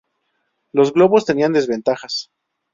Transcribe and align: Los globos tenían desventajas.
Los 0.71 0.93
globos 0.93 1.25
tenían 1.27 1.53
desventajas. 1.53 2.31